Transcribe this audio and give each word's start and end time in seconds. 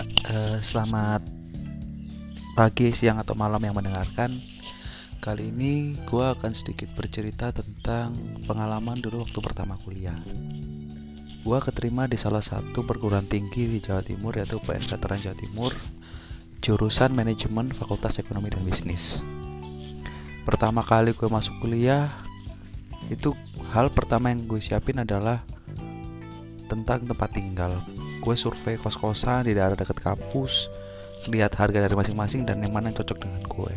Eh, 0.00 0.58
selamat 0.64 1.20
pagi, 2.56 2.88
siang, 2.96 3.20
atau 3.20 3.36
malam 3.36 3.60
yang 3.60 3.76
mendengarkan. 3.76 4.32
Kali 5.20 5.52
ini 5.52 6.00
gue 6.08 6.24
akan 6.24 6.56
sedikit 6.56 6.88
bercerita 6.96 7.52
tentang 7.52 8.16
pengalaman 8.48 8.96
dulu 8.96 9.28
waktu 9.28 9.36
pertama 9.44 9.76
kuliah. 9.84 10.16
Gue 11.44 11.58
keterima 11.60 12.08
di 12.08 12.16
salah 12.16 12.40
satu 12.40 12.80
perguruan 12.80 13.28
tinggi 13.28 13.68
di 13.68 13.78
Jawa 13.84 14.00
Timur 14.00 14.32
yaitu 14.40 14.56
PN 14.64 14.88
Veteran 14.88 15.20
Jawa 15.20 15.36
Timur, 15.36 15.72
jurusan 16.64 17.12
Manajemen 17.12 17.68
Fakultas 17.76 18.16
Ekonomi 18.16 18.48
dan 18.48 18.64
Bisnis. 18.64 19.20
Pertama 20.48 20.80
kali 20.80 21.12
gue 21.12 21.28
masuk 21.28 21.60
kuliah, 21.60 22.08
itu 23.12 23.36
hal 23.76 23.92
pertama 23.92 24.32
yang 24.32 24.48
gue 24.48 24.64
siapin 24.64 25.04
adalah 25.04 25.44
tentang 26.72 27.04
tempat 27.04 27.36
tinggal. 27.36 27.84
Gue 28.20 28.36
survei 28.36 28.76
kos-kosan 28.76 29.48
di 29.48 29.56
daerah 29.56 29.74
dekat 29.74 30.00
kampus, 30.00 30.68
lihat 31.28 31.56
harga 31.56 31.84
dari 31.84 31.96
masing-masing 31.96 32.44
dan 32.44 32.60
yang 32.60 32.72
mana 32.72 32.92
yang 32.92 33.00
cocok 33.00 33.18
dengan 33.20 33.42
gue. 33.48 33.74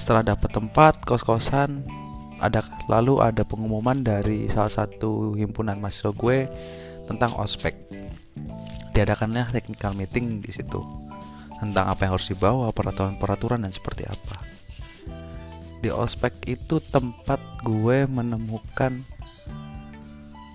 Setelah 0.00 0.24
dapat 0.34 0.50
tempat 0.52 0.94
kos-kosan, 1.04 1.84
ada 2.38 2.62
lalu 2.86 3.18
ada 3.18 3.42
pengumuman 3.42 4.00
dari 4.00 4.46
salah 4.48 4.70
satu 4.70 5.34
himpunan 5.34 5.76
mahasiswa 5.82 6.14
gue 6.14 6.48
tentang 7.10 7.34
ospek. 7.36 7.74
Diadakannya 8.94 9.50
technical 9.50 9.92
meeting 9.94 10.40
di 10.40 10.50
situ 10.54 10.80
tentang 11.58 11.90
apa 11.90 12.06
yang 12.06 12.12
harus 12.14 12.30
dibawa, 12.30 12.70
peraturan-peraturan 12.70 13.66
dan 13.66 13.72
seperti 13.74 14.06
apa. 14.06 14.38
Di 15.82 15.90
ospek 15.90 16.46
itu 16.46 16.78
tempat 16.78 17.38
gue 17.62 18.06
menemukan 18.06 19.02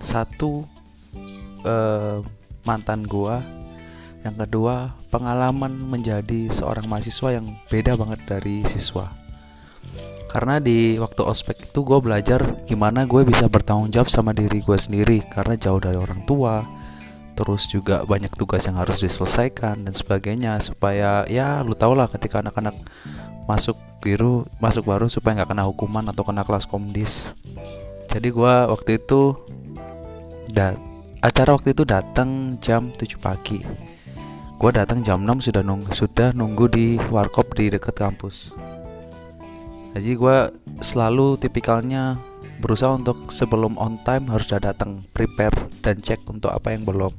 satu 0.04 0.68
uh, 1.64 2.20
mantan 2.64 3.04
gua. 3.04 3.44
Yang 4.24 4.48
kedua 4.48 4.96
pengalaman 5.12 5.76
menjadi 5.76 6.48
seorang 6.48 6.88
mahasiswa 6.88 7.36
yang 7.36 7.52
beda 7.68 7.92
banget 7.94 8.20
dari 8.24 8.64
siswa. 8.64 9.12
Karena 10.34 10.58
di 10.58 10.98
waktu 10.98 11.22
ospek 11.22 11.70
itu 11.70 11.86
gue 11.86 11.98
belajar 12.02 12.42
gimana 12.66 13.06
gue 13.06 13.22
bisa 13.22 13.46
bertanggung 13.46 13.94
jawab 13.94 14.10
sama 14.10 14.34
diri 14.34 14.66
gue 14.66 14.74
sendiri 14.74 15.22
karena 15.30 15.54
jauh 15.54 15.78
dari 15.78 15.94
orang 15.94 16.26
tua. 16.26 16.66
Terus 17.38 17.70
juga 17.70 18.02
banyak 18.02 18.34
tugas 18.34 18.66
yang 18.66 18.74
harus 18.74 18.98
diselesaikan 18.98 19.86
dan 19.86 19.94
sebagainya 19.94 20.58
supaya 20.58 21.22
ya 21.30 21.62
lu 21.62 21.78
tau 21.78 21.94
lah 21.94 22.10
ketika 22.10 22.42
anak-anak 22.42 22.74
masuk 23.46 23.78
biru 24.02 24.42
masuk 24.58 24.90
baru 24.90 25.06
supaya 25.06 25.38
nggak 25.42 25.54
kena 25.54 25.68
hukuman 25.70 26.04
atau 26.10 26.26
kena 26.26 26.42
kelas 26.42 26.66
komdis. 26.66 27.28
Jadi 28.10 28.34
gue 28.34 28.54
waktu 28.70 28.98
itu 28.98 29.38
dat 30.50 30.78
acara 31.24 31.56
waktu 31.56 31.72
itu 31.72 31.88
datang 31.88 32.60
jam 32.60 32.92
7 32.92 33.16
pagi. 33.16 33.64
Gue 34.60 34.70
datang 34.76 35.00
jam 35.00 35.24
6 35.24 35.48
sudah 35.48 35.64
nunggu 35.64 35.88
sudah 35.96 36.36
nunggu 36.36 36.68
di 36.68 36.86
warkop 37.08 37.56
di 37.56 37.72
dekat 37.72 37.96
kampus. 37.96 38.52
Jadi 39.96 40.20
gue 40.20 40.36
selalu 40.84 41.40
tipikalnya 41.40 42.20
berusaha 42.60 42.92
untuk 42.92 43.32
sebelum 43.32 43.80
on 43.80 43.96
time 44.04 44.28
harus 44.28 44.44
sudah 44.52 44.68
datang 44.68 45.00
prepare 45.16 45.56
dan 45.80 46.04
cek 46.04 46.28
untuk 46.28 46.52
apa 46.52 46.76
yang 46.76 46.84
belum. 46.84 47.16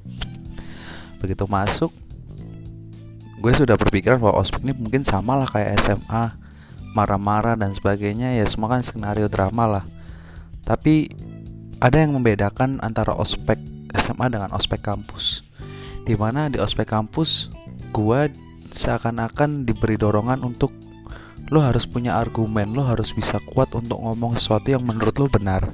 Begitu 1.18 1.50
masuk 1.50 1.90
gue 3.42 3.54
sudah 3.54 3.74
berpikiran 3.78 4.22
bahwa 4.22 4.42
ospek 4.42 4.66
ini 4.66 4.74
mungkin 4.74 5.06
sama 5.06 5.38
lah 5.38 5.50
kayak 5.50 5.82
SMA 5.82 6.38
marah-marah 6.94 7.58
dan 7.58 7.74
sebagainya. 7.74 8.38
Ya 8.38 8.46
semua 8.46 8.70
kan 8.70 8.86
skenario 8.86 9.26
drama 9.34 9.66
lah. 9.66 9.86
Tapi 10.62 11.10
ada 11.82 11.98
yang 11.98 12.14
membedakan 12.14 12.78
antara 12.86 13.14
ospek 13.18 13.75
SMA 13.98 14.28
dengan 14.30 14.52
ospek 14.52 14.84
kampus. 14.84 15.42
Di 16.06 16.14
mana 16.14 16.52
di 16.52 16.62
ospek 16.62 16.92
kampus 16.92 17.50
gue 17.96 18.30
seakan-akan 18.76 19.64
diberi 19.64 19.96
dorongan 19.96 20.44
untuk 20.44 20.76
lo 21.54 21.62
harus 21.62 21.86
punya 21.86 22.18
argumen 22.18 22.74
lo 22.74 22.82
harus 22.90 23.14
bisa 23.14 23.38
kuat 23.54 23.70
untuk 23.78 24.02
ngomong 24.02 24.34
sesuatu 24.36 24.74
yang 24.74 24.84
menurut 24.84 25.16
lo 25.18 25.28
benar. 25.30 25.72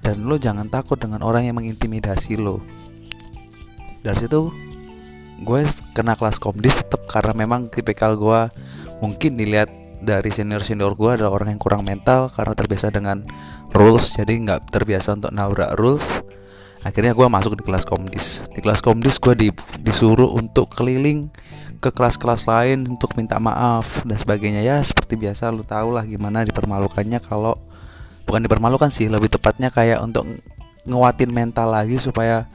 Dan 0.00 0.24
lo 0.24 0.38
jangan 0.38 0.70
takut 0.70 0.96
dengan 0.96 1.20
orang 1.26 1.46
yang 1.46 1.58
mengintimidasi 1.58 2.38
lo. 2.38 2.62
Dari 4.00 4.18
situ 4.18 4.50
gue 5.38 5.60
kena 5.94 6.18
kelas 6.18 6.42
komdis 6.42 6.74
tetap 6.82 7.06
karena 7.06 7.30
memang 7.30 7.70
tipikal 7.70 8.18
gue 8.18 8.40
mungkin 8.98 9.38
dilihat 9.38 9.70
dari 9.98 10.30
senior 10.30 10.62
senior 10.62 10.94
gue 10.94 11.18
adalah 11.18 11.34
orang 11.34 11.54
yang 11.54 11.62
kurang 11.62 11.82
mental 11.86 12.30
karena 12.30 12.54
terbiasa 12.54 12.94
dengan 12.94 13.26
rules. 13.74 14.14
Jadi 14.14 14.32
nggak 14.46 14.70
terbiasa 14.70 15.18
untuk 15.18 15.34
nabrak 15.34 15.74
rules 15.76 16.06
akhirnya 16.82 17.14
gue 17.14 17.26
masuk 17.26 17.58
di 17.58 17.62
kelas 17.66 17.84
komdis. 17.86 18.42
Di 18.54 18.60
kelas 18.62 18.82
komdis 18.82 19.18
gue 19.18 19.34
di, 19.34 19.48
disuruh 19.82 20.30
untuk 20.34 20.70
keliling 20.74 21.30
ke 21.78 21.94
kelas-kelas 21.94 22.50
lain 22.50 22.90
untuk 22.90 23.14
minta 23.14 23.38
maaf 23.38 24.02
dan 24.02 24.18
sebagainya. 24.18 24.62
Ya 24.62 24.82
seperti 24.82 25.14
biasa 25.14 25.50
lu 25.54 25.62
tau 25.62 25.94
lah 25.94 26.02
gimana 26.06 26.42
dipermalukannya 26.42 27.22
kalau 27.22 27.54
bukan 28.26 28.44
dipermalukan 28.44 28.90
sih 28.90 29.06
lebih 29.06 29.30
tepatnya 29.30 29.70
kayak 29.70 30.02
untuk 30.02 30.26
nguatin 30.84 31.30
mental 31.30 31.70
lagi 31.70 31.96
supaya 32.00 32.48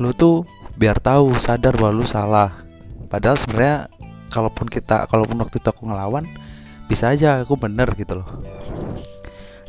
lu 0.00 0.10
tuh 0.16 0.48
biar 0.76 0.98
tahu 0.98 1.36
sadar 1.36 1.76
bahwa 1.76 2.02
lu 2.02 2.06
salah. 2.08 2.64
Padahal 3.12 3.36
sebenarnya 3.36 3.92
kalaupun 4.32 4.66
kita 4.72 5.04
kalaupun 5.12 5.36
waktu 5.44 5.60
itu 5.60 5.68
aku 5.68 5.84
ngelawan 5.84 6.24
bisa 6.88 7.12
aja 7.12 7.44
aku 7.44 7.60
bener 7.60 7.92
gitu 7.94 8.24
loh. 8.24 8.28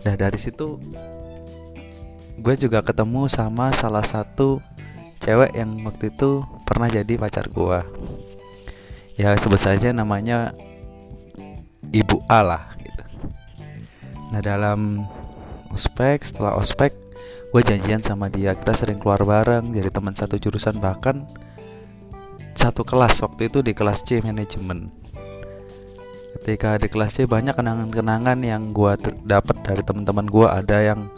Nah 0.07 0.15
dari 0.15 0.39
situ 0.39 0.79
gue 2.39 2.55
juga 2.57 2.81
ketemu 2.81 3.29
sama 3.29 3.69
salah 3.75 4.03
satu 4.03 4.61
cewek 5.21 5.53
yang 5.55 5.83
waktu 5.85 6.09
itu 6.09 6.43
pernah 6.65 6.89
jadi 6.89 7.15
pacar 7.15 7.47
gue 7.47 7.79
ya 9.13 9.37
sebut 9.37 9.61
saja 9.61 9.93
namanya 9.93 10.57
ibu 11.93 12.17
A 12.25 12.41
lah 12.41 12.63
gitu. 12.81 13.03
Nah 14.33 14.41
dalam 14.41 15.05
ospek 15.69 16.25
setelah 16.25 16.57
ospek 16.57 16.93
gue 17.53 17.61
janjian 17.61 18.01
sama 18.01 18.33
dia. 18.33 18.57
Kita 18.57 18.73
sering 18.73 18.97
keluar 18.97 19.21
bareng 19.21 19.69
jadi 19.69 19.93
teman 19.93 20.17
satu 20.17 20.41
jurusan. 20.41 20.81
Bahkan 20.81 21.15
satu 22.57 22.81
kelas 22.81 23.21
waktu 23.21 23.53
itu 23.53 23.61
di 23.61 23.77
kelas 23.77 24.01
C 24.01 24.25
manajemen. 24.25 24.89
Ketika 26.41 26.81
di 26.81 26.89
kelas 26.89 27.21
C 27.21 27.29
banyak 27.29 27.53
kenangan-kenangan 27.53 28.41
yang 28.41 28.73
gue 28.73 28.97
dapat 29.21 29.55
dari 29.61 29.85
teman-teman 29.85 30.25
gue 30.25 30.47
ada 30.49 30.77
yang 30.81 31.13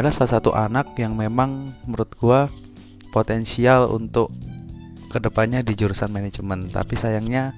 ada 0.00 0.10
salah 0.10 0.40
satu 0.40 0.50
anak 0.56 0.96
yang 0.96 1.12
memang 1.12 1.76
menurut 1.84 2.10
gue 2.16 2.40
potensial 3.12 3.92
untuk 3.92 4.32
ke 5.12 5.18
depannya 5.20 5.60
di 5.60 5.76
jurusan 5.76 6.08
manajemen. 6.08 6.72
Tapi 6.72 6.96
sayangnya 6.96 7.52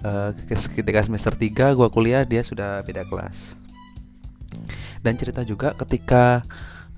uh, 0.00 0.32
ketika 0.48 1.04
semester 1.04 1.36
3 1.36 1.76
gue 1.76 1.88
kuliah 1.92 2.24
dia 2.24 2.40
sudah 2.40 2.80
beda 2.80 3.04
kelas. 3.04 3.60
Dan 5.04 5.20
cerita 5.20 5.44
juga 5.44 5.76
ketika 5.76 6.40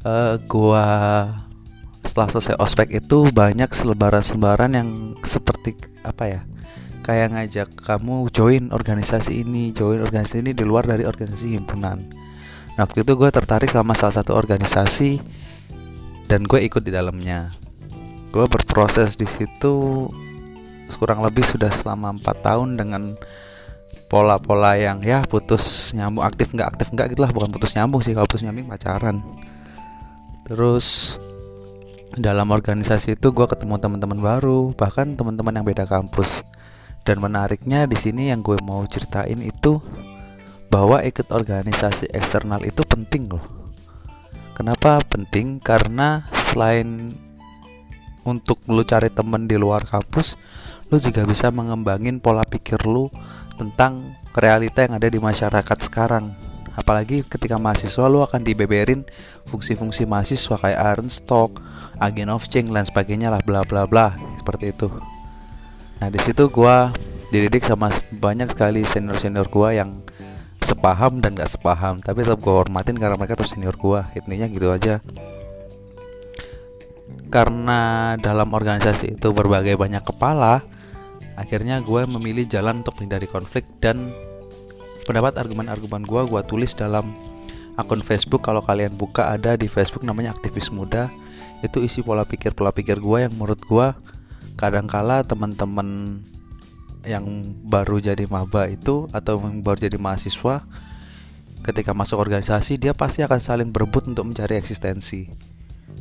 uh, 0.07 0.39
gua 0.47 0.87
setelah 2.07 2.39
selesai 2.39 2.55
ospek 2.63 3.03
itu 3.03 3.27
banyak 3.35 3.67
selebaran-selebaran 3.75 4.71
yang 4.79 4.89
seperti 5.27 5.75
apa 6.07 6.25
ya 6.31 6.41
kayak 7.03 7.35
ngajak 7.35 7.69
kamu 7.83 8.31
join 8.31 8.71
organisasi 8.71 9.43
ini 9.43 9.75
join 9.75 9.99
organisasi 9.99 10.43
ini 10.43 10.55
di 10.55 10.63
luar 10.63 10.87
dari 10.87 11.03
organisasi 11.03 11.59
himpunan 11.59 12.07
Nah, 12.77 12.85
waktu 12.85 13.09
itu 13.09 13.13
gue 13.17 13.31
tertarik 13.33 13.73
sama 13.73 13.97
salah 13.97 14.21
satu 14.21 14.37
organisasi 14.37 15.21
dan 16.29 16.45
gue 16.45 16.61
ikut 16.61 16.85
di 16.85 16.93
dalamnya. 16.93 17.57
Gue 18.29 18.45
berproses 18.45 19.17
di 19.17 19.25
situ 19.25 20.07
kurang 20.97 21.21
lebih 21.21 21.45
sudah 21.45 21.69
selama 21.73 22.15
empat 22.17 22.41
tahun 22.41 22.79
dengan 22.79 23.17
pola-pola 24.07 24.79
yang 24.79 25.03
ya 25.03 25.27
putus 25.27 25.91
nyambung 25.93 26.23
aktif 26.23 26.55
nggak 26.55 26.69
aktif 26.73 26.89
nggak 26.95 27.13
gitulah 27.13 27.29
bukan 27.35 27.51
putus 27.51 27.75
nyambung 27.75 28.01
sih 28.01 28.15
kalau 28.15 28.29
putus 28.29 28.45
nyambung 28.47 28.71
pacaran. 28.71 29.19
Terus 30.47 31.19
dalam 32.17 32.49
organisasi 32.55 33.19
itu 33.19 33.29
gue 33.35 33.47
ketemu 33.51 33.77
teman-teman 33.77 34.21
baru 34.21 34.73
bahkan 34.73 35.19
teman-teman 35.19 35.59
yang 35.59 35.67
beda 35.67 35.85
kampus 35.85 36.41
dan 37.03 37.21
menariknya 37.21 37.85
di 37.85 37.99
sini 37.99 38.33
yang 38.33 38.41
gue 38.41 38.57
mau 38.63 38.87
ceritain 38.89 39.43
itu 39.43 39.83
bahwa 40.77 41.01
ikut 41.01 41.33
organisasi 41.33 42.13
eksternal 42.13 42.61
itu 42.69 42.85
penting 42.85 43.33
loh. 43.33 43.41
Kenapa 44.53 45.01
penting? 45.09 45.57
Karena 45.57 46.29
selain 46.37 47.17
untuk 48.29 48.61
lu 48.69 48.85
cari 48.85 49.09
temen 49.09 49.49
di 49.49 49.57
luar 49.57 49.89
kampus, 49.89 50.37
lu 50.93 51.01
juga 51.01 51.25
bisa 51.25 51.49
mengembangin 51.49 52.21
pola 52.21 52.45
pikir 52.45 52.85
lu 52.85 53.09
tentang 53.57 54.21
realita 54.37 54.85
yang 54.85 55.01
ada 55.01 55.09
di 55.09 55.17
masyarakat 55.17 55.79
sekarang. 55.81 56.37
Apalagi 56.77 57.25
ketika 57.25 57.57
mahasiswa 57.57 58.05
lu 58.13 58.21
akan 58.21 58.45
dibeberin 58.45 59.09
fungsi-fungsi 59.49 60.05
mahasiswa 60.05 60.61
kayak 60.61 60.77
iron 60.93 61.09
stock, 61.09 61.57
agen 62.05 62.29
of 62.29 62.45
change 62.53 62.69
dan 62.69 62.85
sebagainya 62.85 63.33
lah 63.33 63.41
bla 63.41 63.65
bla 63.65 63.89
bla 63.89 64.13
seperti 64.37 64.77
itu. 64.77 64.93
Nah, 66.05 66.13
di 66.13 66.21
situ 66.21 66.53
gua 66.53 66.93
dididik 67.33 67.65
sama 67.65 67.89
banyak 68.13 68.53
sekali 68.53 68.85
senior-senior 68.85 69.49
gua 69.49 69.73
yang 69.73 70.05
sepaham 70.67 71.23
dan 71.23 71.39
gak 71.39 71.49
sepaham 71.49 72.03
tapi 72.03 72.27
tetap 72.27 72.43
gue 72.43 72.51
hormatin 72.51 72.99
karena 72.99 73.15
mereka 73.15 73.39
tuh 73.39 73.47
senior 73.47 73.79
gue 73.79 74.01
intinya 74.19 74.47
gitu 74.51 74.69
aja. 74.75 74.99
Karena 77.31 78.15
dalam 78.19 78.51
organisasi 78.51 79.19
itu 79.19 79.29
berbagai 79.31 79.79
banyak 79.79 80.03
kepala 80.03 80.63
akhirnya 81.39 81.79
gue 81.85 82.03
memilih 82.09 82.49
jalan 82.49 82.83
untuk 82.83 82.99
menghindari 82.99 83.29
konflik 83.31 83.63
dan 83.79 84.11
pendapat 85.07 85.39
argumen-argumen 85.39 86.03
gue 86.03 86.23
gue 86.27 86.43
tulis 86.49 86.75
dalam 86.75 87.15
akun 87.79 88.03
Facebook. 88.03 88.43
Kalau 88.43 88.65
kalian 88.65 88.97
buka 88.97 89.37
ada 89.37 89.55
di 89.55 89.71
Facebook 89.71 90.03
namanya 90.03 90.35
aktivis 90.35 90.73
muda. 90.73 91.13
Itu 91.63 91.81
isi 91.81 92.03
pola 92.03 92.27
pikir 92.27 92.53
pola 92.53 92.73
pikir 92.75 93.01
gue 93.01 93.19
yang 93.29 93.33
menurut 93.37 93.61
gue 93.63 93.87
kadangkala 94.57 95.23
teman-teman 95.23 96.21
yang 97.07 97.25
baru 97.65 98.03
jadi 98.03 98.27
maba 98.27 98.67
itu 98.67 99.07
atau 99.15 99.39
yang 99.39 99.63
baru 99.63 99.87
jadi 99.87 99.97
mahasiswa 99.97 100.67
ketika 101.63 101.91
masuk 101.91 102.23
organisasi 102.23 102.79
dia 102.79 102.95
pasti 102.95 103.27
akan 103.27 103.41
saling 103.43 103.71
berebut 103.75 104.07
untuk 104.07 104.27
mencari 104.27 104.59
eksistensi. 104.59 105.27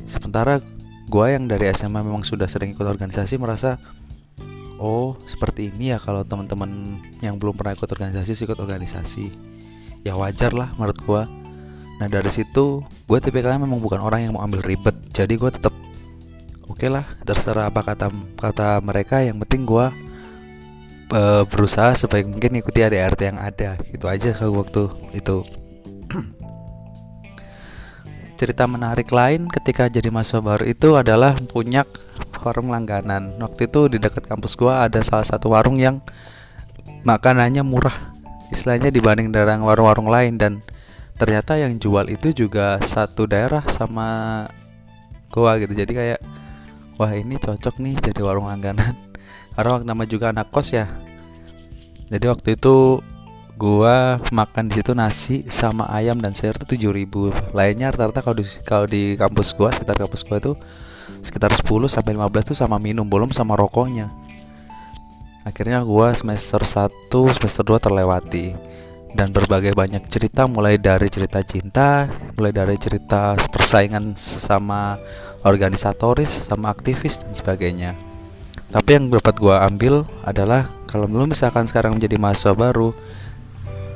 Sementara 0.06 0.62
gue 1.06 1.26
yang 1.26 1.46
dari 1.50 1.70
SMA 1.74 2.02
memang 2.02 2.22
sudah 2.22 2.46
sering 2.50 2.74
ikut 2.74 2.86
organisasi 2.86 3.38
merasa 3.38 3.78
oh 4.78 5.18
seperti 5.26 5.74
ini 5.74 5.94
ya 5.94 5.98
kalau 5.98 6.22
teman-teman 6.22 7.00
yang 7.22 7.38
belum 7.38 7.58
pernah 7.58 7.74
ikut 7.74 7.86
organisasi 7.90 8.46
ikut 8.46 8.58
organisasi. 8.58 9.26
Ya 10.06 10.14
wajar 10.14 10.54
lah 10.54 10.70
menurut 10.78 10.98
gue 11.02 11.22
nah 11.96 12.12
dari 12.12 12.28
situ 12.28 12.84
gue 12.84 13.18
tipikalnya 13.24 13.64
memang 13.64 13.80
bukan 13.80 13.98
orang 13.98 14.28
yang 14.28 14.32
mau 14.38 14.46
ambil 14.46 14.62
ribet. 14.62 14.94
Jadi 15.10 15.34
gue 15.34 15.50
tetap 15.50 15.74
oke 16.70 16.78
okay 16.78 16.86
lah 16.86 17.02
terserah 17.26 17.74
apa 17.74 17.82
kata 17.82 18.12
kata 18.38 18.84
mereka 18.86 19.18
yang 19.18 19.42
penting 19.42 19.66
gue 19.66 20.05
uh, 21.12 21.42
berusaha 21.46 21.94
sebaik 21.94 22.26
mungkin 22.26 22.58
ikuti 22.58 22.82
ADRT 22.82 23.20
yang 23.34 23.38
ada. 23.38 23.78
Gitu 23.86 24.06
aja 24.06 24.30
kalau 24.34 24.62
waktu 24.64 24.90
itu. 25.14 25.44
Cerita 28.40 28.68
menarik 28.68 29.08
lain 29.08 29.48
ketika 29.48 29.88
jadi 29.88 30.12
mahasiswa 30.12 30.44
baru 30.44 30.64
itu 30.68 30.92
adalah 30.92 31.34
punya 31.50 31.88
warung 32.44 32.68
langganan. 32.68 33.40
Waktu 33.40 33.70
itu 33.70 33.88
di 33.88 33.98
dekat 34.02 34.28
kampus 34.28 34.58
gua 34.60 34.84
ada 34.84 35.00
salah 35.00 35.24
satu 35.24 35.52
warung 35.56 35.80
yang 35.80 36.04
makanannya 37.06 37.64
murah. 37.64 38.14
Istilahnya 38.52 38.92
dibanding 38.92 39.32
dari 39.32 39.56
warung-warung 39.56 40.12
lain. 40.12 40.36
Dan 40.36 40.60
ternyata 41.16 41.56
yang 41.56 41.80
jual 41.80 42.12
itu 42.12 42.36
juga 42.36 42.76
satu 42.84 43.24
daerah 43.24 43.64
sama 43.72 44.44
gua 45.32 45.56
gitu. 45.56 45.72
Jadi 45.72 45.92
kayak 45.96 46.20
wah 46.96 47.12
ini 47.12 47.36
cocok 47.36 47.76
nih 47.80 47.96
jadi 48.00 48.20
warung 48.24 48.48
langganan 48.48 48.96
karena 49.56 49.80
nama 49.80 50.04
juga 50.04 50.30
anak 50.30 50.52
kos 50.52 50.76
ya? 50.76 50.84
Jadi 52.12 52.24
waktu 52.28 52.48
itu 52.60 53.00
gua 53.56 54.20
makan 54.30 54.68
di 54.68 54.78
situ 54.78 54.92
nasi 54.92 55.48
sama 55.48 55.88
ayam 55.88 56.20
dan 56.20 56.36
sayur 56.36 56.60
tuh 56.60 56.76
tujuh 56.76 56.92
ribu. 56.92 57.32
Lainnya 57.56 57.90
rata-rata 57.90 58.20
kalau 58.20 58.36
di 58.38 58.46
kalau 58.62 58.86
di 58.86 59.16
kampus 59.16 59.56
gua 59.56 59.72
sekitar 59.72 59.96
kampus 59.96 60.22
gua 60.28 60.38
itu 60.38 60.52
sekitar 61.24 61.50
10 61.50 61.90
sampai 61.90 62.14
15 62.14 62.52
tuh 62.54 62.56
sama 62.58 62.76
minum 62.76 63.08
belum 63.08 63.32
sama 63.32 63.56
rokoknya. 63.58 64.12
Akhirnya 65.42 65.82
gua 65.82 66.12
semester 66.12 66.62
1 66.62 67.10
semester 67.10 67.64
2 67.64 67.80
terlewati. 67.80 68.54
Dan 69.16 69.32
berbagai 69.32 69.72
banyak 69.72 70.12
cerita 70.12 70.44
mulai 70.44 70.76
dari 70.76 71.08
cerita 71.08 71.40
cinta 71.40 72.04
mulai 72.36 72.52
dari 72.52 72.76
cerita 72.76 73.32
persaingan 73.48 74.12
sama 74.12 75.00
organisatoris 75.40 76.44
sama 76.44 76.68
aktivis 76.68 77.16
dan 77.24 77.32
sebagainya 77.32 77.96
tapi 78.70 78.98
yang 78.98 79.08
dapat 79.08 79.34
gua 79.38 79.64
ambil 79.64 80.04
adalah 80.26 80.68
kalau 80.90 81.06
belum 81.06 81.32
misalkan 81.32 81.68
sekarang 81.70 81.96
menjadi 81.96 82.16
mahasiswa 82.18 82.54
baru 82.56 82.90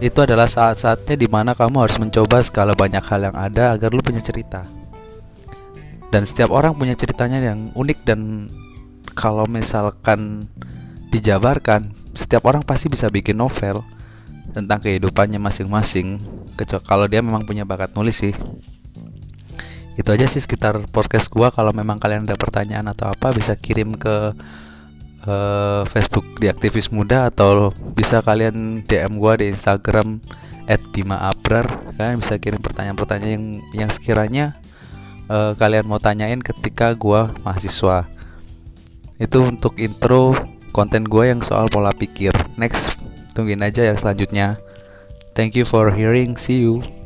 itu 0.00 0.16
adalah 0.24 0.48
saat-saatnya 0.48 1.14
di 1.20 1.28
mana 1.28 1.52
kamu 1.52 1.84
harus 1.84 2.00
mencoba 2.00 2.40
segala 2.40 2.72
banyak 2.72 3.04
hal 3.04 3.20
yang 3.20 3.36
ada 3.36 3.76
agar 3.76 3.92
lu 3.92 4.00
punya 4.00 4.24
cerita. 4.24 4.64
Dan 6.08 6.24
setiap 6.24 6.50
orang 6.50 6.72
punya 6.72 6.96
ceritanya 6.96 7.38
yang 7.38 7.70
unik 7.76 7.98
dan 8.08 8.48
kalau 9.12 9.44
misalkan 9.44 10.48
dijabarkan 11.12 11.92
setiap 12.16 12.48
orang 12.48 12.64
pasti 12.64 12.88
bisa 12.88 13.12
bikin 13.12 13.38
novel 13.38 13.84
tentang 14.50 14.82
kehidupannya 14.82 15.38
masing-masing 15.38 16.18
kecuali 16.58 16.82
kalau 16.82 17.06
dia 17.06 17.22
memang 17.22 17.46
punya 17.46 17.62
bakat 17.62 17.94
nulis 17.94 18.18
sih 18.18 18.34
itu 19.98 20.08
aja 20.10 20.26
sih 20.30 20.42
sekitar 20.42 20.78
podcast 20.90 21.30
gua 21.30 21.50
kalau 21.50 21.74
memang 21.74 21.98
kalian 21.98 22.26
ada 22.28 22.38
pertanyaan 22.38 22.86
atau 22.90 23.10
apa 23.10 23.34
bisa 23.34 23.58
kirim 23.58 23.98
ke 23.98 24.34
uh, 25.26 25.82
Facebook 25.88 26.26
di 26.38 26.46
aktivis 26.46 26.92
muda 26.94 27.28
atau 27.28 27.74
bisa 27.94 28.22
kalian 28.22 28.86
DM 28.86 29.18
gua 29.18 29.38
di 29.40 29.50
Instagram 29.50 30.22
@bima_abrar 30.94 31.66
kalian 31.98 32.22
bisa 32.22 32.38
kirim 32.38 32.62
pertanyaan-pertanyaan 32.62 33.32
yang 33.34 33.46
yang 33.74 33.90
sekiranya 33.90 34.54
uh, 35.30 35.52
kalian 35.54 35.86
mau 35.86 36.02
tanyain 36.02 36.42
ketika 36.42 36.92
gua 36.98 37.30
mahasiswa. 37.46 38.10
Itu 39.22 39.46
untuk 39.46 39.78
intro 39.78 40.34
konten 40.74 41.06
gua 41.06 41.30
yang 41.30 41.40
soal 41.42 41.70
pola 41.70 41.94
pikir. 41.94 42.34
Next, 42.58 42.98
tungguin 43.34 43.62
aja 43.62 43.86
yang 43.86 43.96
selanjutnya. 43.96 44.58
Thank 45.38 45.54
you 45.54 45.62
for 45.62 45.94
hearing. 45.94 46.34
See 46.34 46.66
you. 46.66 46.99